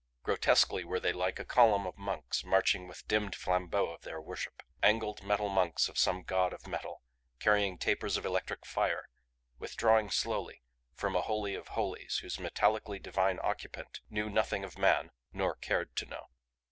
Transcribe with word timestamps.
Grotesquely 0.23 0.83
were 0.83 0.99
they 0.99 1.13
like 1.13 1.37
a 1.37 1.45
column 1.45 1.85
of 1.85 1.95
monks 1.95 2.43
marching 2.43 2.87
with 2.87 3.07
dimmed 3.07 3.35
flambeau 3.35 3.89
of 3.89 4.01
their 4.01 4.19
worship. 4.19 4.63
Angled 4.81 5.21
metal 5.21 5.47
monks 5.47 5.87
of 5.87 5.99
some 5.99 6.23
god 6.23 6.53
of 6.53 6.65
metal, 6.65 7.03
carrying 7.39 7.77
tapers 7.77 8.17
of 8.17 8.25
electric 8.25 8.65
fire, 8.65 9.09
withdrawing 9.59 10.09
slowly 10.09 10.63
from 10.95 11.15
a 11.15 11.21
Holy 11.21 11.53
of 11.53 11.67
Holies 11.77 12.17
whose 12.23 12.39
metallically 12.39 12.97
divine 12.99 13.37
Occupant 13.43 13.99
knew 14.09 14.27
nothing 14.27 14.63
of 14.63 14.75
man 14.75 15.11
nor 15.33 15.53
cared 15.55 15.95
to 15.97 16.07
know. 16.07 16.25